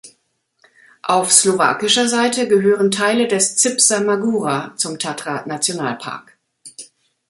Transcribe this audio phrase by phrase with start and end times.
[1.03, 6.39] Auf slowakischer Seite gehören Teile des Zipser Magura zum Tatra-Nationalpark.